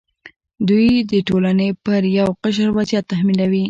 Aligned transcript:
دوی 0.67 0.87
د 1.11 1.13
ټولنې 1.27 1.69
پر 1.83 2.01
یو 2.17 2.29
قشر 2.43 2.67
وضعیت 2.77 3.05
تحمیلوي. 3.11 3.59